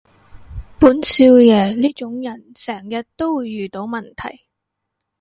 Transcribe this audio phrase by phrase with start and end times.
[0.79, 4.47] 本少爺呢種人成日都會遇到問題